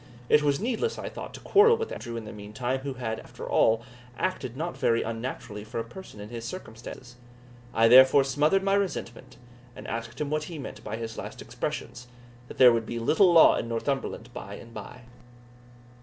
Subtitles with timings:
[0.29, 3.47] It was needless, I thought, to quarrel with Andrew in the meantime, who had, after
[3.47, 3.83] all,
[4.17, 7.17] acted not very unnaturally for a person in his circumstances.
[7.71, 9.37] I therefore smothered my resentment,
[9.75, 12.07] and asked him what he meant by his last expressions,
[12.47, 15.01] that there would be little law in Northumberland by and by?